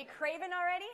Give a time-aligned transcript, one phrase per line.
[0.00, 0.88] you craving already?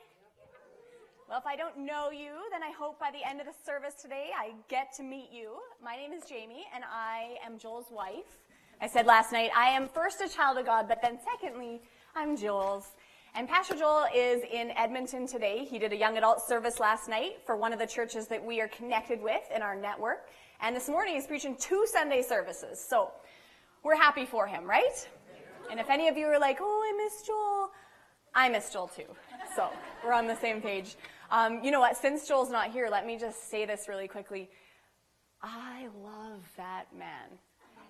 [1.29, 3.95] Well, if I don't know you, then I hope by the end of the service
[3.95, 5.53] today I get to meet you.
[5.81, 8.43] My name is Jamie, and I am Joel's wife.
[8.81, 11.83] I said last night, I am first a child of God, but then secondly,
[12.17, 12.97] I'm Joel's.
[13.37, 15.65] And Pastor Joel is in Edmonton today.
[15.65, 18.61] He did a young adult service last night for one of the churches that we
[18.61, 20.27] are connected with in our network.
[20.61, 22.85] And this morning he's preaching two Sunday services.
[22.85, 23.13] So
[23.85, 25.09] we're happy for him, right?
[25.71, 27.71] And if any of you are like, oh, I miss Joel,
[28.37, 29.09] I miss Joel too.
[29.57, 29.71] So
[30.05, 30.95] we're on the same page.
[31.31, 31.97] Um, you know what?
[31.97, 34.51] Since Joel's not here, let me just say this really quickly.
[35.43, 37.39] I love that man.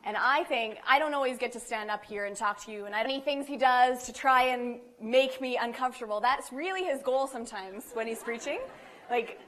[0.05, 2.87] And I think I don't always get to stand up here and talk to you,
[2.87, 6.21] and I any things he does to try and make me uncomfortable.
[6.21, 8.61] That's really his goal sometimes when he's preaching.
[9.11, 9.41] Like,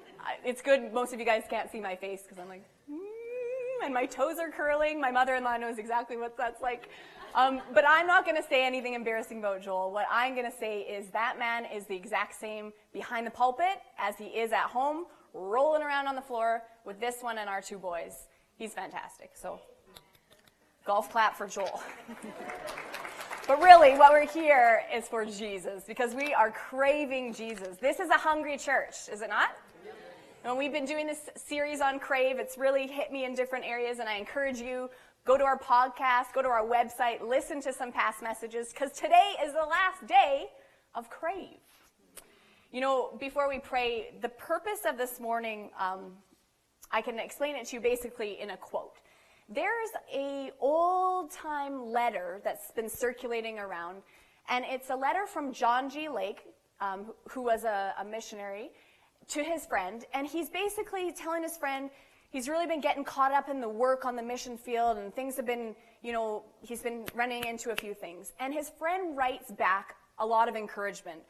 [0.45, 3.95] it's good most of you guys can't see my face because I'm like, mm, and
[3.95, 5.01] my toes are curling.
[5.01, 6.89] My mother-in-law knows exactly what that's like.
[7.35, 9.93] Um, but I'm not going to say anything embarrassing about Joel.
[9.93, 13.81] What I'm going to say is that man is the exact same behind the pulpit
[13.99, 15.05] as he is at home,
[15.35, 18.27] rolling around on the floor with this one and our two boys.
[18.57, 19.33] He's fantastic.
[19.35, 19.61] So
[20.85, 21.83] Golf clap for Joel.
[23.47, 27.77] but really, what we're here is for Jesus because we are craving Jesus.
[27.77, 29.51] This is a hungry church, is it not?
[30.45, 32.39] And we've been doing this series on crave.
[32.39, 34.89] It's really hit me in different areas, and I encourage you
[35.25, 39.35] go to our podcast, go to our website, listen to some past messages because today
[39.45, 40.47] is the last day
[40.95, 41.59] of crave.
[42.71, 46.13] You know, before we pray, the purpose of this morning, um,
[46.91, 48.97] I can explain it to you basically in a quote.
[49.49, 54.03] There's a old time letter that's been circulating around,
[54.51, 56.09] and it's a letter from John G.
[56.09, 56.41] Lake,
[56.81, 58.71] um, who was a, a missionary,
[59.29, 61.91] to his friend, and he's basically telling his friend
[62.31, 65.37] he's really been getting caught up in the work on the mission field, and things
[65.37, 68.33] have been, you know, he's been running into a few things.
[68.41, 71.21] And his friend writes back a lot of encouragement.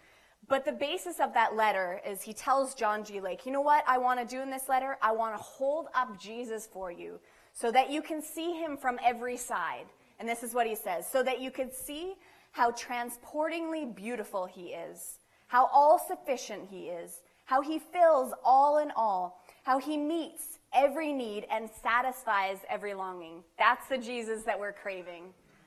[0.48, 3.20] But the basis of that letter is he tells John G.
[3.20, 4.96] Lake, you know what I want to do in this letter?
[5.02, 7.18] I want to hold up Jesus for you
[7.52, 9.86] so that you can see him from every side.
[10.18, 12.14] And this is what he says so that you can see
[12.52, 15.18] how transportingly beautiful he is,
[15.48, 21.12] how all sufficient he is, how he fills all in all, how he meets every
[21.12, 23.42] need and satisfies every longing.
[23.58, 25.24] That's the Jesus that we're craving.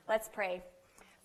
[0.08, 0.62] Let's pray.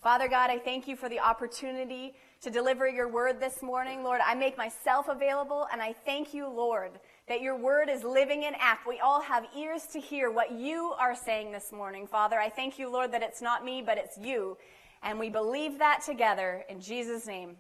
[0.04, 4.04] Father God, I thank you for the opportunity to deliver your word this morning.
[4.04, 7.00] Lord, I make myself available and I thank you, Lord,
[7.30, 8.86] that your word is living in act.
[8.86, 12.40] We all have ears to hear what you are saying this morning, Father.
[12.40, 14.58] I thank you, Lord, that it's not me, but it's you.
[15.02, 17.56] And we believe that together in Jesus' name.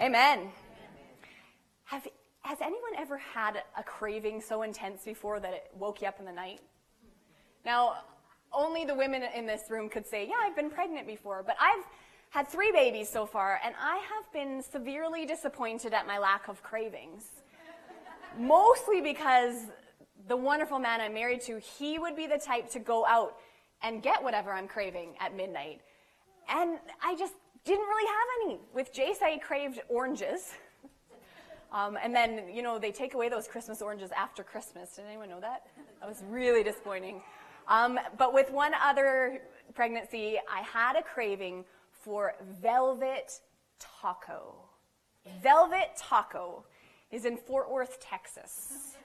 [0.00, 0.38] Amen.
[0.38, 0.50] Amen.
[1.84, 2.08] Have,
[2.46, 6.24] has anyone ever had a craving so intense before that it woke you up in
[6.24, 6.60] the night?
[7.64, 7.96] Now,
[8.52, 11.84] only the women in this room could say, yeah, I've been pregnant before, but I've
[12.30, 16.62] had three babies so far, and I have been severely disappointed at my lack of
[16.62, 17.24] cravings
[18.38, 19.54] mostly because
[20.28, 23.36] the wonderful man I'm married to, he would be the type to go out
[23.82, 25.80] and get whatever I'm craving at midnight.
[26.48, 27.34] And I just
[27.64, 28.60] didn't really have any.
[28.74, 30.52] With Jace, I craved oranges.
[31.76, 34.96] Um, and then, you know, they take away those Christmas oranges after Christmas.
[34.96, 35.66] Did anyone know that?
[36.00, 37.20] That was really disappointing.
[37.68, 39.42] Um, but with one other
[39.74, 43.40] pregnancy, I had a craving for velvet
[43.78, 44.54] taco.
[45.42, 46.64] Velvet taco
[47.10, 48.96] is in Fort Worth, Texas.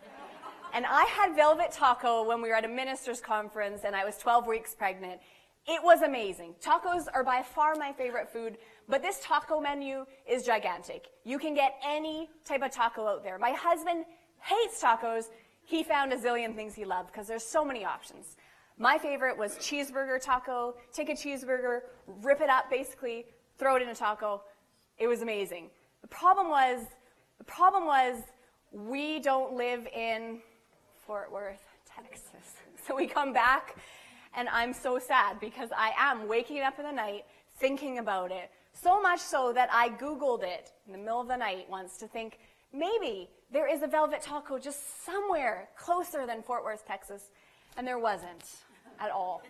[0.73, 4.17] And I had velvet taco when we were at a minister's conference and I was
[4.17, 5.19] 12 weeks pregnant.
[5.67, 6.55] It was amazing.
[6.63, 8.57] Tacos are by far my favorite food,
[8.91, 11.07] but this taco menu is gigantic.
[11.23, 13.39] You can get any type of taco out there.
[13.39, 14.03] My husband
[14.41, 15.29] hates tacos.
[15.63, 18.35] He found a zillion things he loved because there's so many options.
[18.77, 20.75] My favorite was cheeseburger taco.
[20.91, 21.79] Take a cheeseburger,
[22.21, 24.41] rip it up basically, throw it in a taco.
[24.97, 25.69] It was amazing.
[26.01, 26.85] The problem was
[27.37, 28.17] the problem was
[28.73, 30.39] we don't live in
[31.07, 31.63] Fort Worth,
[31.95, 32.27] Texas.
[32.87, 33.75] So we come back,
[34.35, 37.25] and I'm so sad because I am waking up in the night
[37.61, 38.51] thinking about it.
[38.73, 42.07] So much so that I Googled it in the middle of the night once to
[42.07, 42.39] think
[42.73, 47.29] maybe there is a velvet taco just somewhere closer than Fort Worth, Texas.
[47.77, 48.43] And there wasn't
[48.99, 49.43] at all.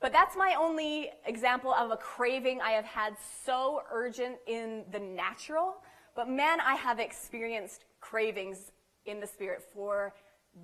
[0.00, 3.14] But that's my only example of a craving I have had
[3.44, 5.76] so urgent in the natural
[6.14, 8.72] but man, I have experienced cravings
[9.06, 10.12] in the Spirit for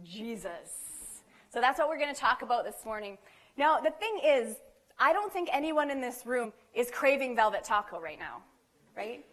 [0.04, 1.22] Jesus.
[1.52, 3.16] So that's what we're going to talk about this morning.
[3.56, 4.56] Now, the thing is,
[4.98, 8.43] I don't think anyone in this room is craving velvet taco right now,
[8.96, 9.25] right?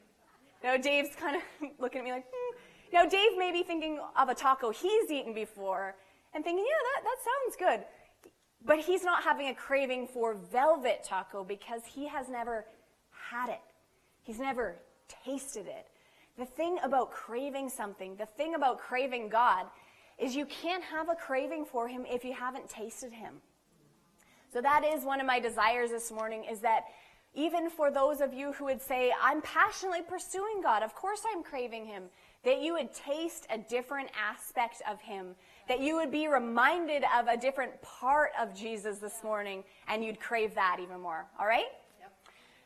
[0.63, 1.41] Now, Dave's kind of
[1.79, 2.57] looking at me like, hmm.
[2.91, 5.95] Now, Dave may be thinking of a taco he's eaten before
[6.33, 7.85] and thinking, yeah, that, that sounds good.
[8.65, 12.65] But he's not having a craving for velvet taco because he has never
[13.11, 13.59] had it.
[14.21, 14.75] He's never
[15.25, 15.87] tasted it.
[16.37, 19.67] the thing about craving something, the thing about craving God,
[20.17, 23.41] is you can't have a craving for Him if you haven't tasted Him.
[24.53, 26.83] So that is one of my desires this morning is that
[27.33, 31.41] even for those of you who would say, I'm passionately pursuing God, of course I'm
[31.41, 32.03] craving Him,
[32.45, 35.33] that you would taste a different aspect of Him,
[35.67, 40.19] that you would be reminded of a different part of Jesus this morning, and you'd
[40.19, 41.25] crave that even more.
[41.39, 41.65] All right?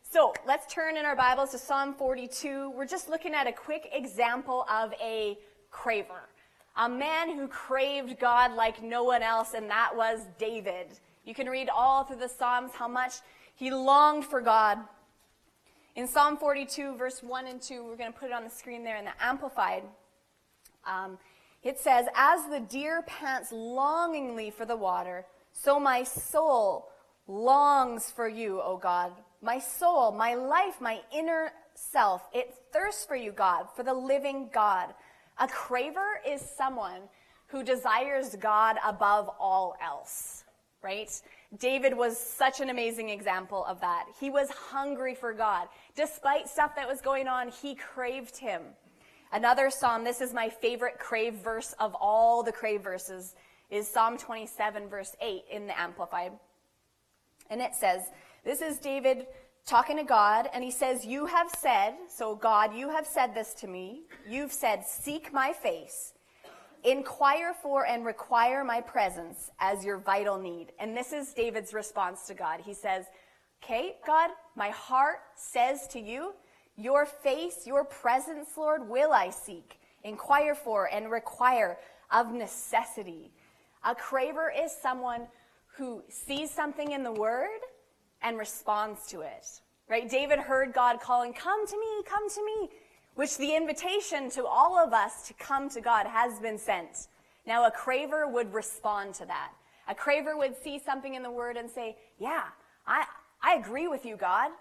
[0.09, 2.71] So let's turn in our Bibles to Psalm 42.
[2.71, 5.37] We're just looking at a quick example of a
[5.71, 6.27] craver.
[6.75, 10.87] A man who craved God like no one else, and that was David.
[11.27, 13.15] You can read all through the Psalms how much
[13.55, 14.79] he longed for God.
[15.97, 18.85] In Psalm 42, verse 1 and 2, we're going to put it on the screen
[18.85, 19.83] there in the Amplified.
[20.85, 21.17] Um,
[21.63, 26.87] it says, As the deer pants longingly for the water, so my soul
[27.27, 29.11] longs for you, O God.
[29.41, 34.49] My soul, my life, my inner self, it thirsts for you, God, for the living
[34.53, 34.93] God.
[35.39, 37.01] A craver is someone
[37.47, 40.45] who desires God above all else,
[40.81, 41.09] right?
[41.59, 44.05] David was such an amazing example of that.
[44.19, 45.67] He was hungry for God.
[45.95, 48.61] Despite stuff that was going on, he craved him.
[49.31, 53.35] Another psalm, this is my favorite crave verse of all the crave verses,
[53.69, 56.31] is Psalm 27, verse 8 in the Amplified.
[57.49, 58.03] And it says,
[58.45, 59.27] This is David
[59.65, 63.53] talking to God, and he says, You have said, so God, you have said this
[63.55, 64.03] to me.
[64.27, 66.13] You've said, Seek my face
[66.87, 70.67] inquire for and require my presence as your vital need.
[70.79, 72.61] And this is David's response to God.
[72.65, 73.05] He says,
[73.63, 76.33] Okay, God, my heart says to you,
[76.77, 81.77] Your face, your presence, Lord, will I seek, inquire for, and require
[82.11, 83.31] of necessity.
[83.83, 85.27] A craver is someone
[85.75, 87.59] who sees something in the word
[88.21, 89.45] and responds to it.
[89.89, 90.09] Right?
[90.09, 92.69] David heard God calling, Come to me, come to me
[93.17, 97.07] which the invitation to all of us to come to God has been sent.
[97.47, 99.53] Now, a craver would respond to that.
[99.89, 102.43] A craver would see something in the Word and say, Yeah,
[102.85, 103.05] I,
[103.41, 104.51] I agree with you, God.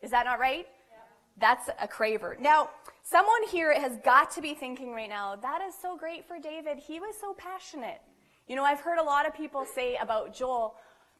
[0.00, 0.68] Is that not right?
[0.90, 0.96] Yeah.
[1.40, 2.38] That's a craver.
[2.38, 2.70] Now,
[3.02, 6.78] someone here has got to be thinking right now, that is so great for David.
[6.78, 8.00] He was so passionate.
[8.46, 10.76] You know, I've heard a lot of people say about Joel,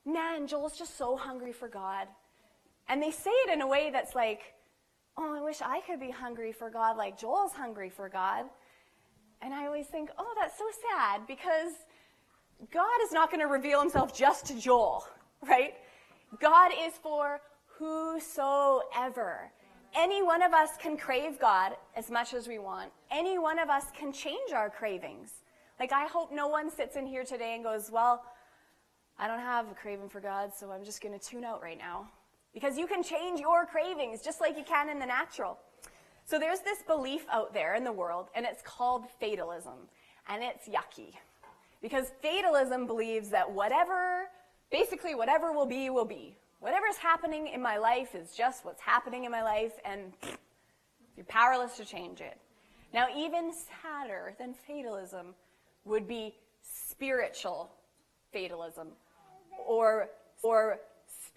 [0.07, 2.07] man, Joel's just so hungry for God.
[2.89, 4.55] And they say it in a way that's like,
[5.19, 8.45] oh, I wish I could be hungry for God like Joel's hungry for God.
[9.43, 11.73] And I always think, oh, that's so sad because
[12.73, 15.05] God is not going to reveal himself just to Joel,
[15.47, 15.75] right?
[16.41, 19.51] God is for whosoever.
[19.97, 22.93] Any one of us can crave God as much as we want.
[23.11, 25.31] Any one of us can change our cravings.
[25.81, 28.23] Like, I hope no one sits in here today and goes, well,
[29.19, 31.79] I don't have a craving for God, so I'm just going to tune out right
[31.79, 32.09] now
[32.59, 35.57] because you can change your cravings just like you can in the natural.
[36.25, 39.79] So there's this belief out there in the world, and it's called fatalism,
[40.29, 41.13] and it's yucky.
[41.81, 44.25] Because fatalism believes that whatever,
[44.73, 46.35] basically whatever will be, will be.
[46.59, 50.13] Whatever's happening in my life is just what's happening in my life, and
[51.17, 52.39] you're powerless to change it.
[52.93, 55.29] Now, even sadder than fatalism
[55.85, 57.71] would be spiritual
[58.33, 58.89] fatalism,
[59.65, 60.09] or,
[60.43, 60.81] or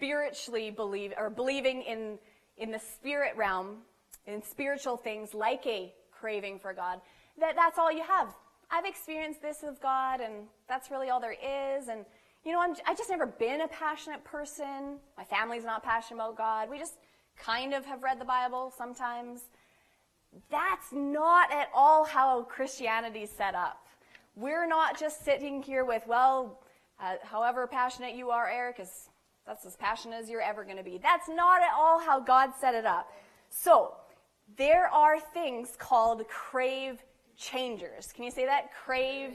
[0.02, 2.18] spiritually believe or believing in
[2.58, 3.78] in the spirit realm,
[4.26, 7.00] in spiritual things like a craving for God,
[7.38, 8.34] that that's all you have.
[8.70, 11.88] I've experienced this with God, and that's really all there is.
[11.88, 12.04] And
[12.44, 14.98] you know, I'm, I just never been a passionate person.
[15.16, 16.68] My family's not passionate about God.
[16.68, 16.94] We just
[17.36, 19.42] kind of have read the Bible sometimes.
[20.50, 23.86] That's not at all how Christianity's set up.
[24.34, 26.58] We're not just sitting here with, well,
[27.00, 29.10] uh, however passionate you are, Eric, is
[29.46, 30.98] that's as passionate as you're ever going to be.
[31.02, 33.12] That's not at all how God set it up.
[33.50, 33.94] So,
[34.56, 37.02] there are things called crave
[37.36, 38.12] changers.
[38.14, 38.70] Can you say that?
[38.84, 39.34] Crave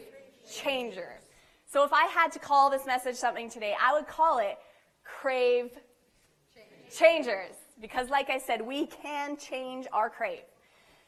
[0.50, 1.20] changer.
[1.66, 4.58] So, if I had to call this message something today, I would call it
[5.04, 5.72] crave
[6.96, 7.54] changers.
[7.80, 10.44] Because, like I said, we can change our crave.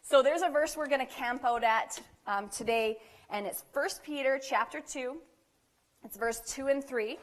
[0.01, 2.97] So, there's a verse we're going to camp out at um, today,
[3.29, 5.15] and it's 1 Peter chapter 2.
[6.03, 7.17] It's verse 2 and 3.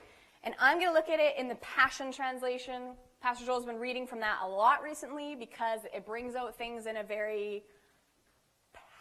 [0.46, 2.94] And I'm going to look at it in the Passion Translation.
[3.20, 6.98] Pastor Joel's been reading from that a lot recently because it brings out things in
[6.98, 7.64] a very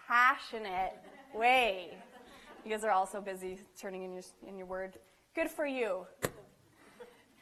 [0.07, 0.93] passionate
[1.35, 1.95] way.
[2.65, 4.97] You guys are all so busy turning in your, in your word.
[5.35, 6.07] Good for you.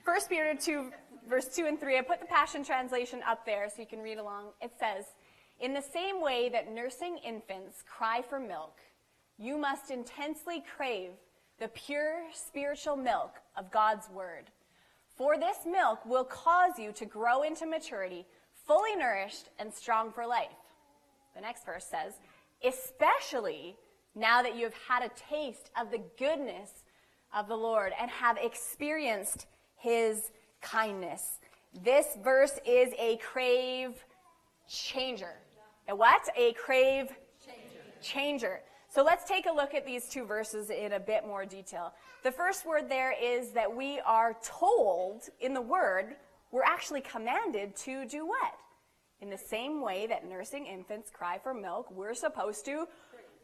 [0.04, 0.92] First Peter 2,
[1.30, 1.98] verse 2 and 3.
[1.98, 4.48] I put the Passion Translation up there so you can read along.
[4.62, 5.06] It says,
[5.62, 8.80] In the same way that nursing infants cry for milk,
[9.38, 11.12] you must intensely crave
[11.64, 14.52] the pure spiritual milk of God's Word.
[15.16, 18.26] For this milk will cause you to grow into maturity,
[18.68, 20.60] fully nourished and strong for life.
[21.34, 22.16] The next verse says,
[22.66, 23.78] especially
[24.14, 26.84] now that you have had a taste of the goodness
[27.34, 29.46] of the Lord and have experienced
[29.78, 31.40] his kindness.
[31.82, 34.04] This verse is a crave
[34.68, 35.36] changer.
[35.88, 36.28] A what?
[36.36, 37.08] A crave
[37.40, 37.80] changer.
[38.02, 38.62] changer.
[38.94, 41.94] So let's take a look at these two verses in a bit more detail.
[42.22, 46.16] The first word there is that we are told in the word,
[46.52, 48.54] we're actually commanded to do what?
[49.20, 52.86] In the same way that nursing infants cry for milk, we're supposed to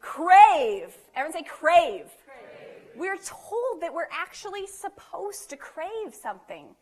[0.00, 0.96] crave.
[1.16, 2.06] Everyone say crave.
[2.24, 2.94] crave.
[2.94, 6.76] We're told that we're actually supposed to crave something.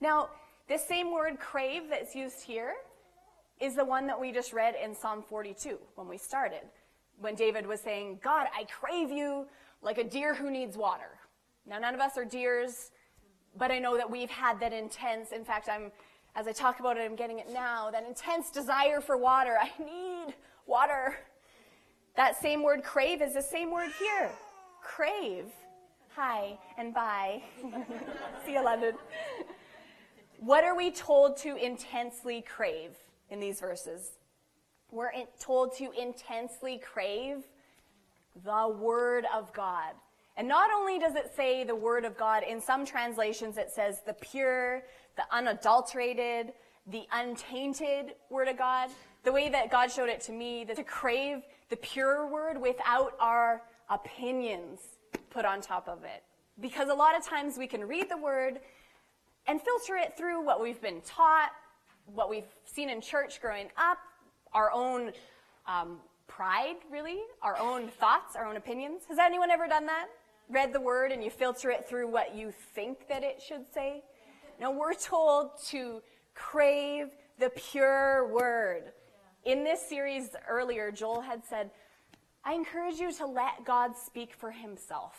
[0.00, 0.30] Now,
[0.66, 2.74] this same word crave that's used here
[3.60, 6.62] is the one that we just read in Psalm 42 when we started.
[7.20, 9.46] When David was saying, God, I crave you
[9.82, 11.18] like a deer who needs water.
[11.66, 12.90] Now, none of us are deers,
[13.56, 15.90] but I know that we've had that intense, in fact, I'm,
[16.36, 19.56] as I talk about it, I'm getting it now, that intense desire for water.
[19.60, 20.34] I need
[20.66, 21.18] water.
[22.16, 24.30] That same word crave is the same word here.
[24.82, 25.46] Crave.
[26.16, 27.42] Hi and bye.
[28.44, 28.94] See you, London.
[30.40, 32.90] What are we told to intensely crave
[33.30, 34.17] in these verses?
[34.90, 37.44] We're told to intensely crave
[38.44, 39.92] the Word of God.
[40.36, 44.02] And not only does it say the Word of God, in some translations it says
[44.06, 44.84] the pure,
[45.16, 46.52] the unadulterated,
[46.86, 48.88] the untainted Word of God.
[49.24, 53.14] The way that God showed it to me, that to crave the pure Word without
[53.20, 54.80] our opinions
[55.28, 56.22] put on top of it.
[56.60, 58.60] Because a lot of times we can read the Word
[59.46, 61.50] and filter it through what we've been taught,
[62.06, 63.98] what we've seen in church growing up,
[64.52, 65.12] our own
[65.66, 69.02] um, pride, really, our own thoughts, our own opinions.
[69.08, 70.06] Has anyone ever done that?
[70.48, 74.02] Read the word and you filter it through what you think that it should say?
[74.60, 76.02] No, we're told to
[76.34, 78.92] crave the pure word.
[79.44, 81.70] In this series earlier, Joel had said,
[82.44, 85.16] I encourage you to let God speak for himself.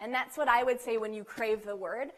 [0.00, 2.08] And that's what I would say when you crave the word.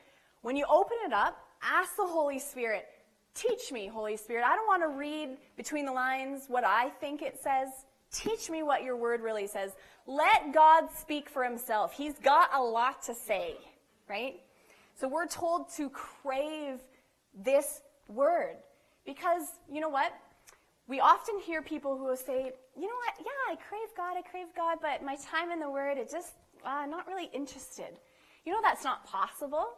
[0.43, 2.87] When you open it up, ask the Holy Spirit,
[3.35, 4.45] teach me, Holy Spirit.
[4.45, 7.69] I don't want to read between the lines what I think it says.
[8.13, 9.73] Teach me what your word really says.
[10.07, 11.95] Let God speak for himself.
[11.95, 13.55] He's got a lot to say,
[14.09, 14.41] right?
[14.95, 16.81] So we're told to crave
[17.35, 18.57] this word
[19.07, 20.13] because, you know what?
[20.87, 23.15] We often hear people who will say, you know what?
[23.19, 26.35] Yeah, I crave God, I crave God, but my time in the word, it just,
[26.65, 27.99] uh, not really interested.
[28.45, 29.69] You know that's not possible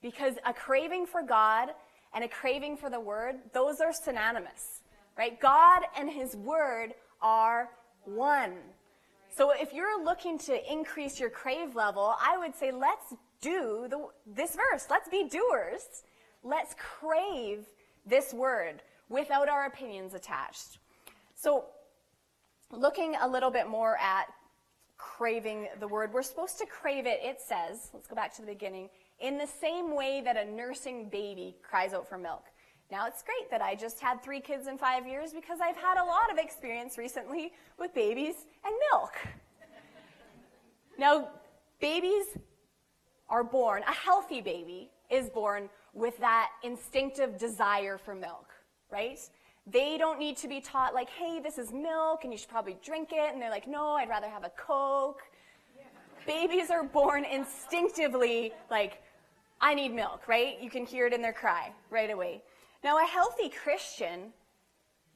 [0.00, 1.70] because a craving for God
[2.14, 4.82] and a craving for the Word, those are synonymous,
[5.18, 5.38] right?
[5.40, 7.70] God and His Word are
[8.04, 8.54] one.
[9.36, 14.06] So if you're looking to increase your crave level, I would say let's do the,
[14.26, 14.86] this verse.
[14.88, 16.04] Let's be doers.
[16.42, 17.66] Let's crave
[18.06, 20.78] this word without our opinions attached.
[21.34, 21.64] So
[22.70, 24.26] looking a little bit more at
[24.96, 28.46] craving the word, we're supposed to crave it, it says, let's go back to the
[28.46, 28.88] beginning,
[29.20, 32.44] in the same way that a nursing baby cries out for milk.
[32.90, 35.96] Now, it's great that I just had three kids in five years because I've had
[35.96, 39.14] a lot of experience recently with babies and milk.
[40.98, 41.28] now,
[41.80, 42.26] babies
[43.28, 48.50] are born, a healthy baby is born with that instinctive desire for milk,
[48.90, 49.18] right?
[49.66, 52.76] They don't need to be taught, like, hey, this is milk and you should probably
[52.84, 53.32] drink it.
[53.32, 55.22] And they're like, no, I'd rather have a Coke.
[55.74, 55.84] Yeah.
[56.26, 59.00] Babies are born instinctively, like,
[59.64, 60.60] I need milk, right?
[60.60, 62.42] You can hear it in their cry right away.
[62.84, 64.34] Now, a healthy Christian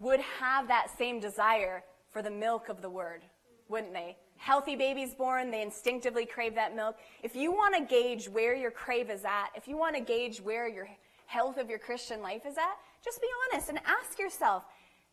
[0.01, 3.21] would have that same desire for the milk of the word,
[3.69, 4.17] wouldn't they?
[4.39, 6.97] Healthy babies born, they instinctively crave that milk.
[7.23, 10.41] If you want to gauge where your crave is at, if you want to gauge
[10.41, 10.89] where your
[11.27, 14.63] health of your Christian life is at, just be honest and ask yourself,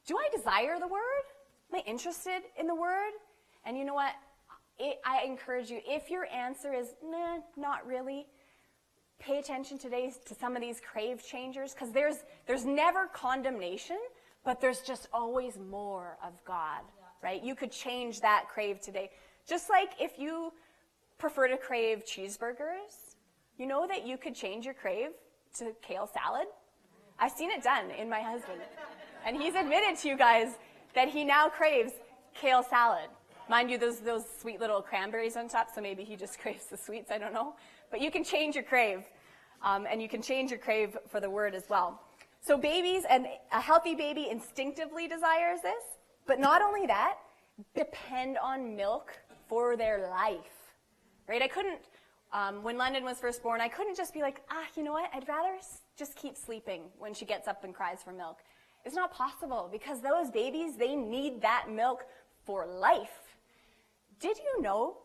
[0.08, 1.25] do I desire the word?
[1.74, 3.12] Am I interested in the word?
[3.65, 4.13] And you know what?
[4.80, 8.27] It, I encourage you, if your answer is, nah, not really,
[9.25, 13.98] pay attention today to some of these crave changers because there's, there's never condemnation,
[14.44, 17.05] but there's just always more of God, yeah.
[17.24, 17.44] right?
[17.44, 19.10] You could change that crave today.
[19.48, 20.53] Just like if you
[21.17, 23.15] prefer to crave cheeseburgers,
[23.58, 25.10] you know that you could change your crave
[25.58, 26.48] to kale salad.
[27.17, 28.60] I've seen it done in my husband.
[29.25, 30.50] And he's admitted to you guys
[30.94, 31.94] that he now craves
[32.36, 33.10] kale salad.
[33.50, 36.77] Mind you, those, those sweet little cranberries on top, so maybe he just craves the
[36.77, 37.55] sweets, I don't know.
[37.89, 39.03] But you can change your crave,
[39.65, 42.00] um, and you can change your crave for the word as well.
[42.41, 45.84] So babies, and a healthy baby instinctively desires this,
[46.27, 47.17] but not only that,
[47.74, 49.12] depend on milk
[49.48, 50.38] for their life,
[51.27, 51.41] right?
[51.41, 51.79] I couldn't,
[52.31, 55.10] um, when London was first born, I couldn't just be like, ah, you know what?
[55.13, 55.57] I'd rather
[55.98, 58.39] just keep sleeping when she gets up and cries for milk.
[58.86, 62.05] It's not possible because those babies, they need that milk
[62.45, 63.34] for life.
[64.19, 64.98] Did you know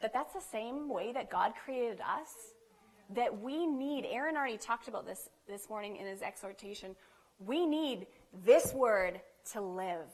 [0.00, 2.30] that that's the same way that God created us?
[3.14, 6.94] That we need, Aaron already talked about this this morning in his exhortation.
[7.38, 8.06] We need
[8.44, 9.20] this word
[9.52, 10.06] to live.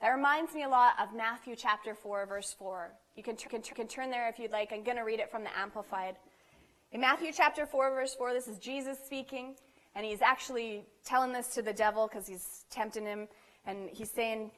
[0.00, 2.92] That reminds me a lot of Matthew chapter 4, verse 4.
[3.16, 4.72] You can, can, can turn there if you'd like.
[4.72, 6.16] I'm going to read it from the Amplified.
[6.92, 9.56] In Matthew chapter 4, verse 4, this is Jesus speaking,
[9.94, 13.28] and he's actually telling this to the devil because he's tempting him.
[13.66, 14.50] And he's saying,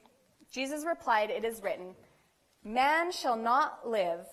[0.52, 1.94] Jesus replied, It is written,
[2.64, 4.26] Man shall not live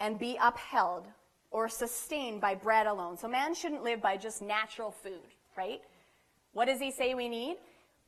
[0.00, 1.06] and be upheld
[1.50, 3.16] or sustained by bread alone.
[3.16, 5.80] So man shouldn't live by just natural food, right?
[6.52, 7.56] What does he say we need?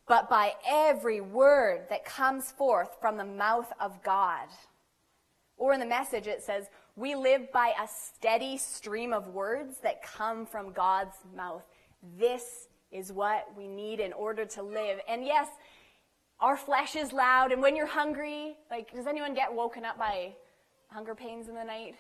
[0.07, 4.49] But by every word that comes forth from the mouth of God.
[5.57, 6.67] Or in the message, it says,
[6.97, 11.63] We live by a steady stream of words that come from God's mouth.
[12.19, 14.99] This is what we need in order to live.
[15.09, 15.49] And yes,
[16.41, 20.33] our flesh is loud, and when you're hungry, like, does anyone get woken up by
[20.89, 21.97] hunger pains in the night?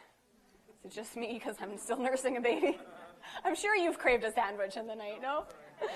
[0.80, 2.78] Is it just me because I'm still nursing a baby?
[3.44, 5.44] I'm sure you've craved a sandwich in the night, no?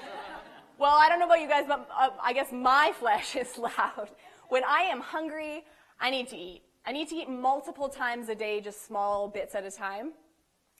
[0.78, 4.10] well, I don't know about you guys, but uh, I guess my flesh is loud.
[4.48, 5.64] When I am hungry,
[6.00, 6.62] I need to eat.
[6.86, 10.12] I need to eat multiple times a day, just small bits at a time.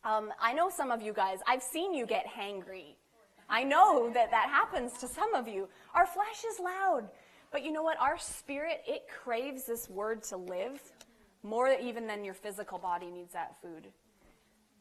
[0.04, 2.96] Um, I know some of you guys, I've seen you get hangry.
[3.48, 5.66] I know that that happens to some of you.
[5.94, 7.08] Our flesh is loud.
[7.50, 7.98] But you know what?
[8.00, 10.82] Our spirit, it craves this word to live
[11.44, 13.88] more even than your physical body needs that food.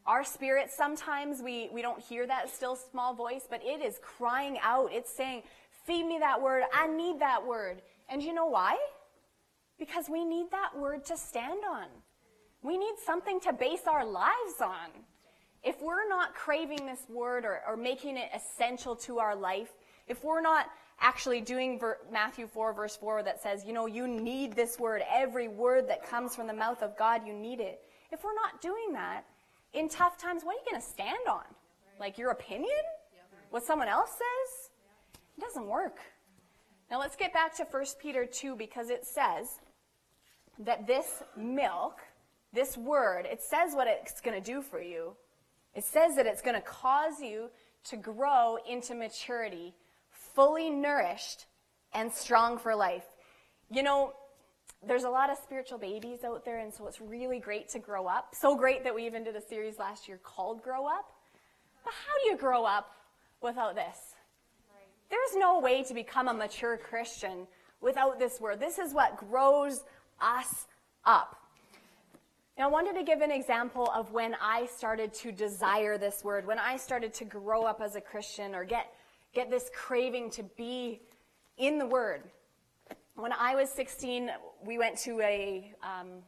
[0.06, 4.58] Our spirit, sometimes we, we don't hear that still small voice, but it is crying
[4.62, 4.90] out.
[4.92, 5.42] It's saying,
[5.86, 6.62] Feed me that word.
[6.72, 7.82] I need that word.
[8.08, 8.78] And you know why?
[9.78, 11.86] Because we need that word to stand on.
[12.62, 14.88] We need something to base our lives on.
[15.62, 19.72] If we're not craving this word or, or making it essential to our life,
[20.08, 20.66] if we're not
[21.00, 21.80] actually doing
[22.12, 25.02] Matthew 4, verse 4, that says, you know, you need this word.
[25.12, 27.80] Every word that comes from the mouth of God, you need it.
[28.12, 29.24] If we're not doing that,
[29.72, 31.42] in tough times, what are you going to stand on?
[31.98, 32.70] Like your opinion?
[33.50, 34.70] What someone else says?
[35.36, 35.98] It doesn't work.
[36.90, 39.60] Now let's get back to 1 Peter 2 because it says
[40.60, 42.00] that this milk,
[42.52, 45.16] this word, it says what it's going to do for you.
[45.74, 47.50] It says that it's going to cause you
[47.84, 49.74] to grow into maturity
[50.34, 51.46] fully nourished
[51.92, 53.04] and strong for life.
[53.70, 54.12] You know,
[54.86, 58.06] there's a lot of spiritual babies out there, and so it's really great to grow
[58.06, 58.34] up.
[58.34, 61.12] So great that we even did a series last year called Grow Up.
[61.84, 62.90] But how do you grow up
[63.40, 64.14] without this?
[65.10, 67.46] There's no way to become a mature Christian
[67.80, 68.58] without this word.
[68.58, 69.84] This is what grows
[70.20, 70.66] us
[71.04, 71.36] up.
[72.56, 76.46] Now, I wanted to give an example of when I started to desire this word,
[76.46, 78.92] when I started to grow up as a Christian or get
[79.34, 81.02] get this craving to be
[81.58, 82.22] in the Word.
[83.16, 84.30] When I was 16,
[84.64, 86.22] we went to a um,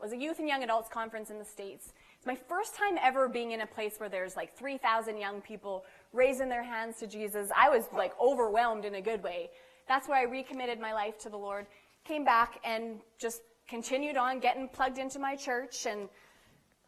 [0.00, 1.92] was a youth and young adults conference in the states.
[2.16, 5.84] It's my first time ever being in a place where there's like 3,000 young people
[6.12, 7.50] raising their hands to Jesus.
[7.56, 9.50] I was like overwhelmed in a good way.
[9.88, 11.66] That's where I recommitted my life to the Lord.
[12.04, 16.08] Came back and just continued on getting plugged into my church and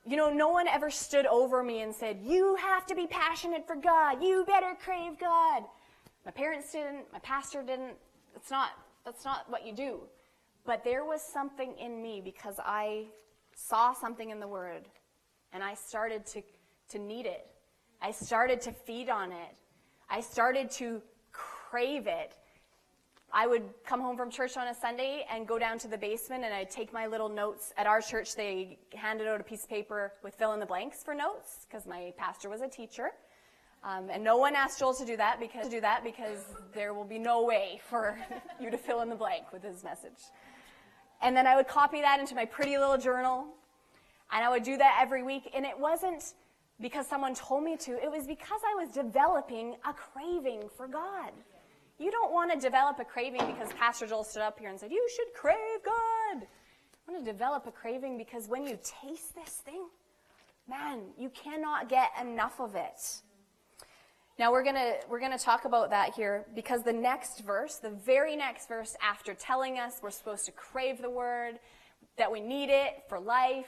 [0.06, 3.66] you know, no one ever stood over me and said, You have to be passionate
[3.66, 4.22] for God.
[4.22, 5.64] You better crave God.
[6.24, 7.12] My parents didn't.
[7.12, 7.94] My pastor didn't.
[8.34, 8.70] It's not,
[9.04, 10.00] that's not what you do.
[10.64, 13.06] But there was something in me because I
[13.54, 14.88] saw something in the Word
[15.52, 16.42] and I started to,
[16.90, 17.46] to need it.
[18.00, 19.54] I started to feed on it.
[20.08, 22.34] I started to crave it.
[23.32, 26.44] I would come home from church on a Sunday and go down to the basement
[26.44, 27.72] and I'd take my little notes.
[27.76, 31.02] At our church, they handed out a piece of paper with fill in the blanks
[31.04, 33.10] for notes because my pastor was a teacher.
[33.82, 36.92] Um, and no one asked Joel to do that because to do that because there
[36.92, 38.18] will be no way for
[38.60, 40.20] you to fill in the blank with his message.
[41.22, 43.46] And then I would copy that into my pretty little journal,
[44.32, 45.50] and I would do that every week.
[45.54, 46.34] And it wasn't
[46.80, 51.32] because someone told me to; it was because I was developing a craving for God.
[52.00, 54.90] You don't want to develop a craving because Pastor Joel stood up here and said,
[54.90, 56.40] You should crave God.
[56.40, 59.84] You want to develop a craving because when you taste this thing,
[60.66, 63.20] man, you cannot get enough of it.
[64.38, 68.34] Now we're gonna we're gonna talk about that here because the next verse, the very
[68.34, 71.58] next verse after telling us we're supposed to crave the word,
[72.16, 73.66] that we need it for life,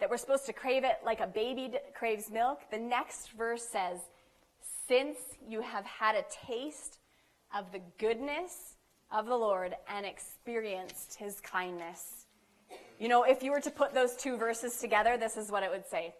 [0.00, 3.98] that we're supposed to crave it like a baby craves milk, the next verse says,
[4.88, 7.00] Since you have had a taste
[7.54, 8.76] of the goodness
[9.12, 12.26] of the Lord and experienced his kindness.
[12.98, 15.70] You know, if you were to put those two verses together, this is what it
[15.70, 16.14] would say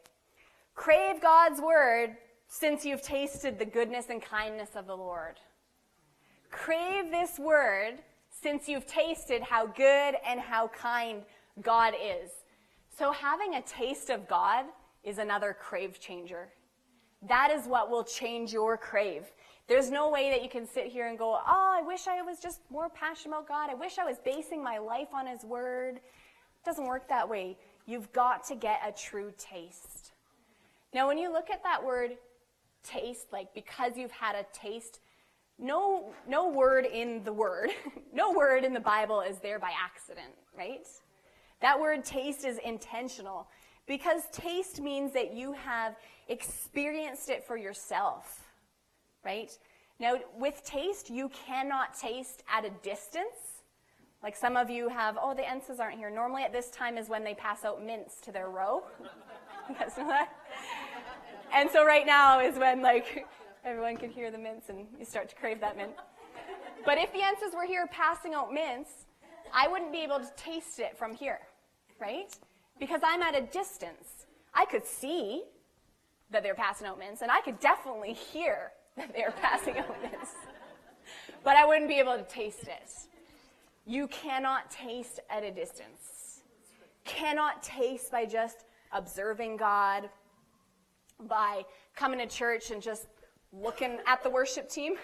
[0.74, 2.16] Crave God's word
[2.46, 5.40] since you've tasted the goodness and kindness of the Lord.
[6.50, 7.94] Crave this word
[8.30, 11.22] since you've tasted how good and how kind
[11.62, 12.30] God is.
[12.96, 14.66] So, having a taste of God
[15.02, 16.48] is another crave changer.
[17.28, 19.32] That is what will change your crave.
[19.66, 22.38] There's no way that you can sit here and go, Oh, I wish I was
[22.38, 23.70] just more passionate about God.
[23.70, 25.96] I wish I was basing my life on His Word.
[25.96, 27.56] It doesn't work that way.
[27.86, 30.12] You've got to get a true taste.
[30.92, 32.16] Now, when you look at that word
[32.84, 35.00] taste, like because you've had a taste,
[35.58, 37.70] no, no word in the word,
[38.12, 40.86] no word in the Bible is there by accident, right?
[41.60, 43.48] That word taste is intentional
[43.86, 45.96] because taste means that you have
[46.28, 48.43] experienced it for yourself,
[49.24, 49.56] right?
[50.00, 53.62] Now, with taste, you cannot taste at a distance.
[54.22, 56.10] Like some of you have, oh, the enses aren't here.
[56.10, 58.82] Normally at this time is when they pass out mints to their row.
[59.68, 60.30] you guys know that?
[61.52, 63.26] And so right now is when like
[63.64, 65.92] everyone can hear the mints and you start to crave that mint.
[66.84, 68.90] But if the enses were here passing out mints,
[69.52, 71.40] I wouldn't be able to taste it from here,
[72.00, 72.34] right?
[72.78, 74.26] Because I'm at a distance.
[74.52, 75.44] I could see
[76.30, 80.30] that they're passing out mints, and I could definitely hear that they're passing out mints.
[81.42, 82.90] But I wouldn't be able to taste it.
[83.86, 86.42] You cannot taste at a distance.
[87.04, 90.08] Cannot taste by just observing God,
[91.20, 93.06] by coming to church and just
[93.52, 94.94] looking at the worship team.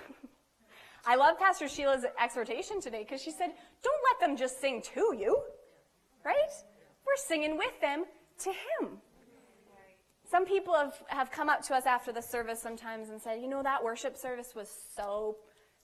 [1.06, 5.14] I love Pastor Sheila's exhortation today because she said, Don't let them just sing to
[5.18, 5.40] you,
[6.24, 6.34] right?
[7.06, 8.04] We're singing with them
[8.40, 8.98] to Him.
[10.30, 13.48] Some people have, have come up to us after the service sometimes and said, You
[13.48, 15.36] know, that worship service was so,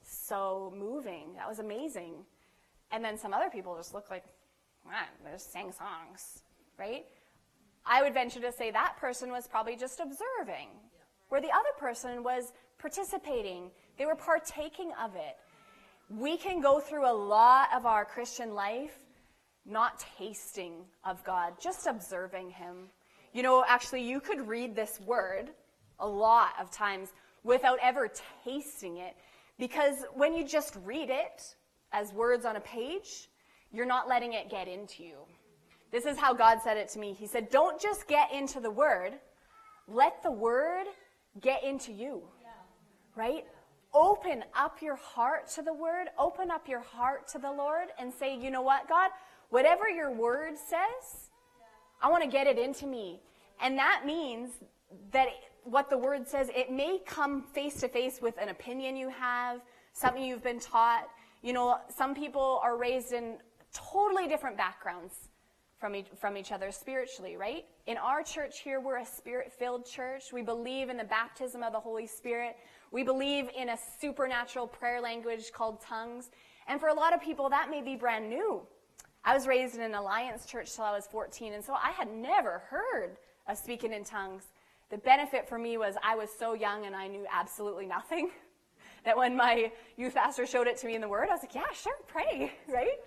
[0.03, 1.35] so moving.
[1.37, 2.15] That was amazing.
[2.93, 4.25] And then some other people just look like,
[4.87, 6.43] man, they just sang songs,
[6.79, 7.05] right?
[7.85, 10.69] I would venture to say that person was probably just observing,
[11.29, 13.71] where the other person was participating.
[13.99, 15.37] They were partaking of it.
[16.09, 18.97] We can go through a lot of our Christian life
[19.69, 22.91] not tasting of God, just observing Him.
[23.37, 25.51] You know, actually, you could read this word
[26.01, 27.13] a lot of times
[27.45, 28.11] without ever
[28.47, 29.15] tasting it,
[29.59, 31.55] because when you just read it
[31.93, 33.29] as words on a page,
[33.73, 35.17] you're not letting it get into you.
[35.93, 37.13] This is how God said it to me.
[37.13, 39.13] He said, Don't just get into the word,
[39.87, 40.87] let the word
[41.43, 42.23] get into you.
[43.17, 43.45] Right?
[43.93, 48.11] Open up your heart to the word, open up your heart to the Lord, and
[48.15, 49.11] say, You know what, God?
[49.51, 51.26] Whatever your word says,
[52.03, 53.21] I want to get it into me.
[53.61, 54.51] And that means
[55.13, 55.29] that
[55.65, 59.61] what the word says, it may come face to face with an opinion you have,
[59.93, 61.09] something you've been taught.
[61.43, 63.39] You know, some people are raised in
[63.73, 65.29] totally different backgrounds
[65.79, 67.65] from each, from each other spiritually, right?
[67.87, 70.33] In our church here, we're a spirit filled church.
[70.33, 72.57] We believe in the baptism of the Holy Spirit.
[72.93, 76.31] We believe in a supernatural prayer language called tongues.
[76.69, 78.63] And for a lot of people, that may be brand new.
[79.27, 82.09] I was raised in an alliance church till I was 14, and so I had
[82.09, 83.17] never heard
[83.49, 84.45] of speaking in tongues.
[84.89, 88.31] The benefit for me was I was so young and I knew absolutely nothing
[89.05, 91.57] that when my youth pastor showed it to me in the Word, I was like,
[91.57, 93.01] yeah, sure, pray, right?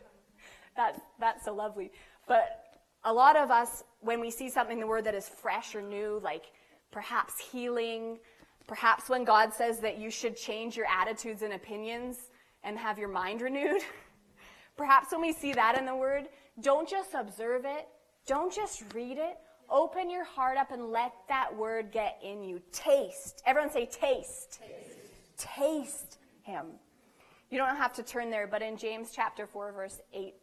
[0.75, 1.89] That, that's so lovely.
[2.27, 2.65] But
[3.05, 5.81] a lot of us, when we see something in the Word that is fresh or
[5.81, 6.51] new, like
[6.91, 8.19] perhaps healing,
[8.67, 12.17] perhaps when God says that you should change your attitudes and opinions
[12.61, 13.81] and have your mind renewed,
[14.79, 16.29] perhaps when we see that in the Word,
[16.61, 17.87] don't just observe it,
[18.25, 19.37] don't just read it.
[19.69, 22.59] Open your heart up and let that word get in you.
[22.71, 23.43] Taste.
[23.45, 24.59] Everyone say taste.
[24.59, 26.65] Taste, taste him.
[27.51, 30.33] You don't have to turn there, but in James chapter 4, verse 8,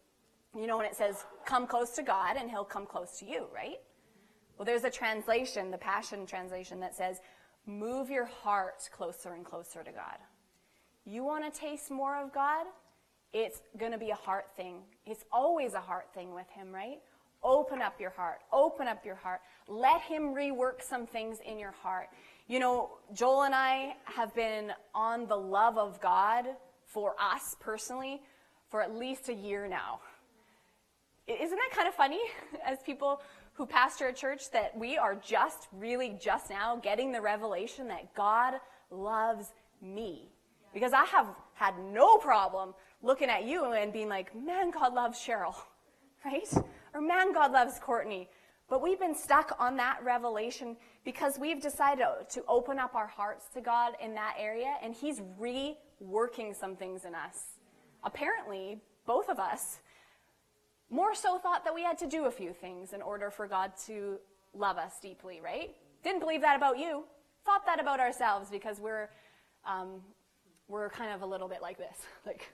[0.56, 3.46] you know, when it says, come close to God and he'll come close to you,
[3.52, 3.80] right?
[4.56, 7.20] Well, there's a translation, the Passion Translation, that says,
[7.66, 10.18] move your heart closer and closer to God.
[11.04, 12.66] You want to taste more of God?
[13.32, 14.76] It's going to be a heart thing.
[15.04, 16.98] It's always a heart thing with him, right?
[17.42, 18.38] Open up your heart.
[18.52, 19.40] Open up your heart.
[19.68, 22.08] Let him rework some things in your heart.
[22.48, 26.46] You know, Joel and I have been on the love of God
[26.86, 28.22] for us personally
[28.68, 30.00] for at least a year now.
[31.26, 32.20] Isn't that kind of funny
[32.66, 33.20] as people
[33.54, 38.14] who pastor a church that we are just really just now getting the revelation that
[38.14, 38.54] God
[38.90, 40.30] loves me?
[40.72, 45.18] Because I have had no problem looking at you and being like, man, God loves
[45.18, 45.54] Cheryl,
[46.24, 46.48] right?
[46.94, 48.28] Or man, God loves Courtney.
[48.68, 53.46] But we've been stuck on that revelation because we've decided to open up our hearts
[53.54, 57.58] to God in that area, and He's reworking some things in us.
[58.02, 59.78] Apparently, both of us
[60.90, 63.72] more so thought that we had to do a few things in order for God
[63.86, 64.18] to
[64.52, 65.74] love us deeply, right?
[66.02, 67.04] Didn't believe that about you.
[67.44, 69.10] Thought that about ourselves because we're
[69.64, 70.00] um,
[70.68, 71.96] we're kind of a little bit like this.
[72.26, 72.52] Like,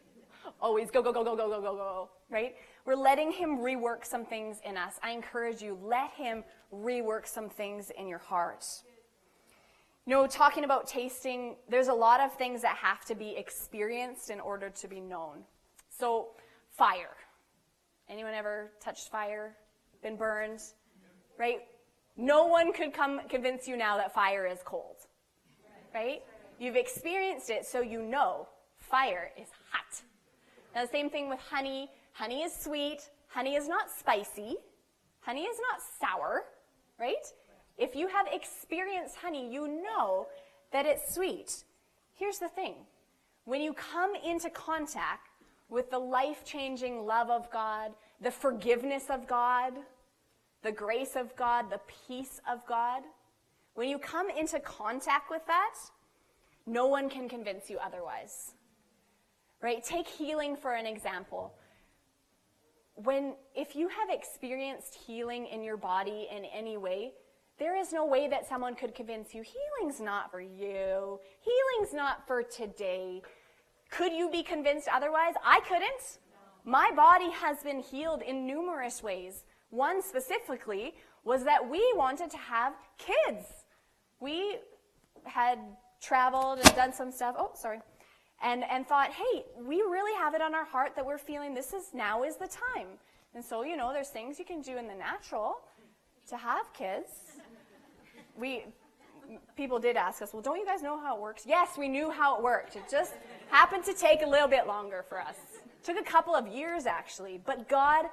[0.60, 2.54] always go, go, go, go, go, go, go, go, right?
[2.84, 4.98] We're letting Him rework some things in us.
[5.02, 8.64] I encourage you, let Him rework some things in your heart.
[10.06, 14.30] You know, talking about tasting, there's a lot of things that have to be experienced
[14.30, 15.44] in order to be known.
[15.90, 16.30] So,
[16.70, 17.16] fire.
[18.08, 19.54] Anyone ever touched fire?
[20.02, 20.60] Been burned?
[21.38, 21.60] Right?
[22.16, 24.96] No one could come convince you now that fire is cold.
[25.94, 26.22] Right?
[26.58, 30.02] You've experienced it, so you know fire is hot.
[30.74, 31.90] Now, the same thing with honey.
[32.12, 33.08] Honey is sweet.
[33.28, 34.56] Honey is not spicy.
[35.20, 36.44] Honey is not sour,
[36.98, 37.26] right?
[37.78, 40.26] If you have experienced honey, you know
[40.72, 41.64] that it's sweet.
[42.14, 42.74] Here's the thing
[43.44, 45.28] when you come into contact
[45.68, 49.72] with the life changing love of God, the forgiveness of God,
[50.62, 53.02] the grace of God, the peace of God,
[53.74, 55.74] when you come into contact with that,
[56.66, 58.52] no one can convince you otherwise.
[59.62, 59.82] Right?
[59.82, 61.54] Take healing for an example.
[62.96, 67.12] When if you have experienced healing in your body in any way,
[67.58, 71.20] there is no way that someone could convince you healing's not for you.
[71.40, 73.22] Healing's not for today.
[73.90, 75.34] Could you be convinced otherwise?
[75.44, 76.18] I couldn't.
[76.64, 79.44] My body has been healed in numerous ways.
[79.70, 80.94] One specifically
[81.24, 83.46] was that we wanted to have kids.
[84.20, 84.58] We
[85.24, 85.58] had
[86.00, 87.36] traveled and done some stuff.
[87.38, 87.80] Oh, sorry.
[88.44, 91.72] And, and thought, hey, we really have it on our heart that we're feeling this
[91.72, 92.88] is now is the time.
[93.34, 95.58] And so, you know, there's things you can do in the natural
[96.28, 97.08] to have kids.
[98.36, 98.64] We,
[99.56, 101.44] people did ask us, well, don't you guys know how it works?
[101.46, 102.74] Yes, we knew how it worked.
[102.76, 103.14] It just
[103.48, 105.36] happened to take a little bit longer for us.
[105.64, 107.40] It took a couple of years, actually.
[107.44, 108.06] But God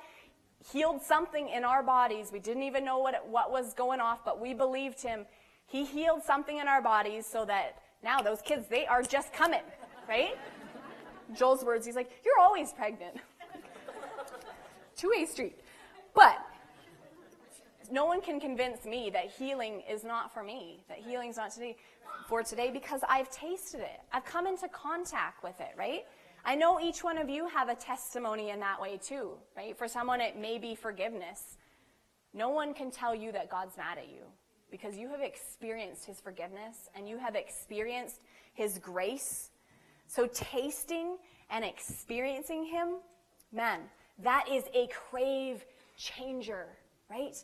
[0.72, 2.30] healed something in our bodies.
[2.32, 5.26] We didn't even know what, it, what was going off, but we believed him.
[5.66, 9.62] He healed something in our bodies so that now those kids, they are just coming,
[10.10, 10.38] right?
[11.38, 13.18] Joel's words, he's like, You're always pregnant.
[14.98, 15.60] Two way street.
[16.14, 16.38] But
[17.92, 21.78] no one can convince me that healing is not for me, that healing's not today,
[22.28, 24.02] for today because I've tasted it.
[24.12, 26.04] I've come into contact with it, right?
[26.46, 29.78] I know each one of you have a testimony in that way too, right?
[29.78, 31.58] For someone, it may be forgiveness.
[32.34, 34.24] No one can tell you that God's mad at you
[34.72, 38.22] because you have experienced his forgiveness and you have experienced
[38.54, 39.50] his grace.
[40.10, 41.18] So, tasting
[41.52, 42.96] and experiencing him,
[43.52, 43.82] man,
[44.24, 45.64] that is a crave
[45.98, 46.66] changer,
[47.12, 47.36] right?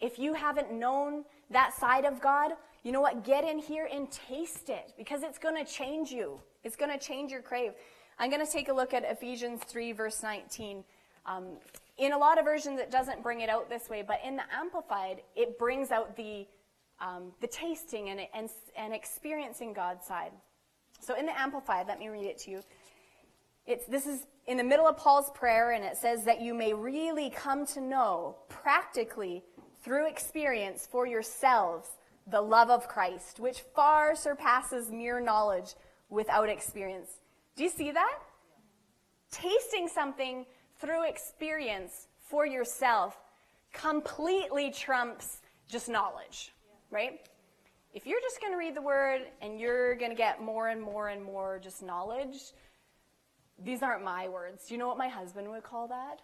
[0.00, 2.52] If you haven't known that side of God,
[2.84, 3.22] you know what?
[3.22, 6.40] Get in here and taste it because it's going to change you.
[6.64, 7.72] It's going to change your crave.
[8.18, 10.82] I'm going to take a look at Ephesians 3, verse 19.
[11.26, 11.58] Um,
[11.98, 14.42] in a lot of versions, it doesn't bring it out this way, but in the
[14.58, 16.46] Amplified, it brings out the,
[16.98, 20.32] um, the tasting and, and, and experiencing God's side.
[21.00, 22.62] So in the Amplified, let me read it to you.
[23.66, 26.72] It's, this is in the middle of Paul's prayer, and it says that you may
[26.72, 29.42] really come to know practically
[29.82, 31.88] through experience for yourselves
[32.26, 35.74] the love of Christ, which far surpasses mere knowledge
[36.08, 37.08] without experience.
[37.56, 38.18] Do you see that?
[39.30, 40.46] Tasting something
[40.78, 43.18] through experience for yourself
[43.72, 46.52] completely trumps just knowledge,
[46.90, 47.20] right?
[47.92, 50.80] If you're just going to read the word and you're going to get more and
[50.80, 52.36] more and more just knowledge,
[53.62, 54.66] these aren't my words.
[54.66, 56.20] Do you know what my husband would call that?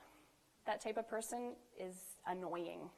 [0.66, 2.90] That type of person is annoying.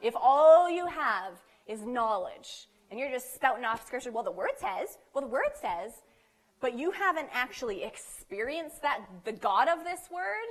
[0.00, 1.34] If all you have
[1.66, 5.52] is knowledge and you're just spouting off scripture, well, the word says, well, the word
[5.60, 5.92] says,
[6.60, 10.46] but you haven't actually experienced that, the God of this word,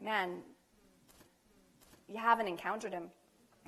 [0.00, 0.38] man,
[2.08, 3.10] you haven't encountered him.